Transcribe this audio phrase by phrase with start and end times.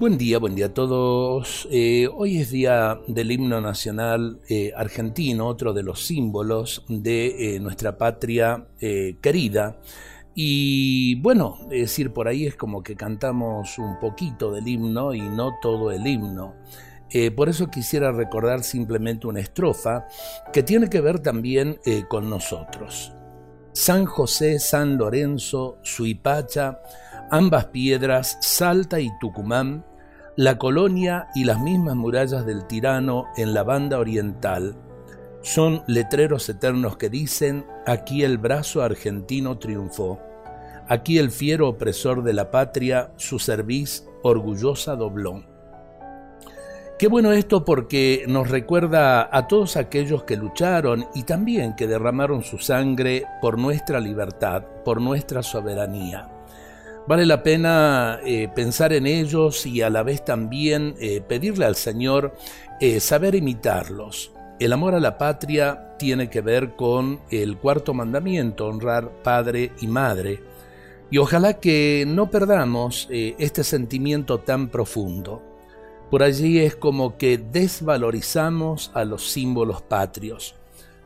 [0.00, 1.68] Buen día, buen día a todos.
[1.70, 7.60] Eh, hoy es día del himno nacional eh, argentino, otro de los símbolos de eh,
[7.60, 8.66] nuestra patria
[9.20, 9.76] querida.
[10.34, 15.20] Y bueno, es decir, por ahí es como que cantamos un poquito del himno y
[15.20, 16.54] no todo el himno.
[17.36, 20.06] por eso quisiera recordar simplemente una estrofa
[20.50, 23.12] que tiene que ver también con nosotros.
[23.72, 26.80] San José, San Lorenzo, Suipacha,
[27.30, 29.84] ambas piedras, Salta y Tucumán,
[30.36, 34.76] la colonia y las mismas murallas del tirano en la banda oriental
[35.42, 40.20] son letreros eternos que dicen, aquí el brazo argentino triunfó,
[40.88, 45.44] aquí el fiero opresor de la patria su cerviz orgullosa dobló.
[46.98, 52.42] Qué bueno esto porque nos recuerda a todos aquellos que lucharon y también que derramaron
[52.42, 56.28] su sangre por nuestra libertad, por nuestra soberanía.
[57.10, 61.74] Vale la pena eh, pensar en ellos y a la vez también eh, pedirle al
[61.74, 62.36] Señor
[62.80, 64.30] eh, saber imitarlos.
[64.60, 69.88] El amor a la patria tiene que ver con el cuarto mandamiento, honrar padre y
[69.88, 70.40] madre.
[71.10, 75.42] Y ojalá que no perdamos este sentimiento tan profundo.
[76.12, 80.54] Por allí es como que desvalorizamos a los símbolos patrios,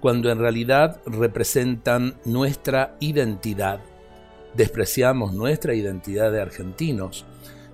[0.00, 3.78] cuando en realidad representan nuestra identidad
[4.54, 7.26] despreciamos nuestra identidad de argentinos.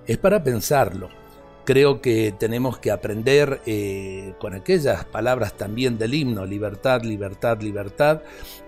[0.07, 1.09] Es para pensarlo.
[1.65, 8.23] Creo que tenemos que aprender eh, con aquellas palabras también del himno, libertad, libertad, libertad,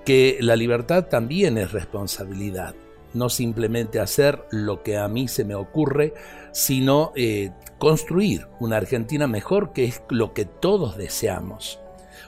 [0.06, 2.76] que la libertad también es responsabilidad.
[3.14, 6.14] No simplemente hacer lo que a mí se me ocurre,
[6.52, 11.81] sino eh, construir una Argentina mejor, que es lo que todos deseamos.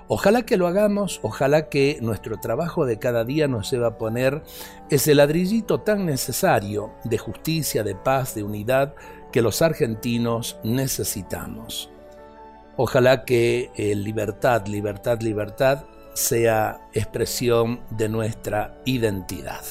[0.08, 4.44] Ojalá que lo hagamos, ojalá que nuestro trabajo de cada día nos lleve a poner
[4.89, 8.95] ese ladrillito tan necesario de justicia, de paz, de unidad
[9.31, 11.89] que los argentinos necesitamos.
[12.75, 19.63] Ojalá que eh, libertad, libertad, libertad sea expresión de nuestra identidad.